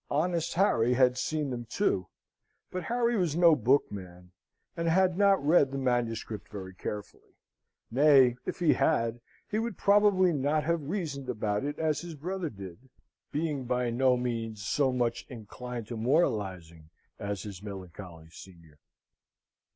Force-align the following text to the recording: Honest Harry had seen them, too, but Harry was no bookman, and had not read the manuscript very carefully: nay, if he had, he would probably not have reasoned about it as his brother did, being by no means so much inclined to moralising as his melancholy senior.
Honest 0.09 0.55
Harry 0.55 0.95
had 0.95 1.15
seen 1.15 1.51
them, 1.51 1.65
too, 1.65 2.07
but 2.71 2.85
Harry 2.85 3.15
was 3.15 3.35
no 3.35 3.55
bookman, 3.55 4.31
and 4.75 4.87
had 4.87 5.15
not 5.15 5.45
read 5.45 5.69
the 5.69 5.77
manuscript 5.77 6.49
very 6.51 6.73
carefully: 6.73 7.35
nay, 7.91 8.35
if 8.47 8.57
he 8.57 8.73
had, 8.73 9.21
he 9.47 9.59
would 9.59 9.77
probably 9.77 10.33
not 10.33 10.63
have 10.63 10.89
reasoned 10.89 11.29
about 11.29 11.63
it 11.63 11.77
as 11.77 12.01
his 12.01 12.15
brother 12.15 12.49
did, 12.49 12.89
being 13.31 13.65
by 13.65 13.91
no 13.91 14.17
means 14.17 14.63
so 14.65 14.91
much 14.91 15.27
inclined 15.29 15.85
to 15.85 15.95
moralising 15.95 16.89
as 17.19 17.43
his 17.43 17.61
melancholy 17.61 18.31
senior. 18.31 18.79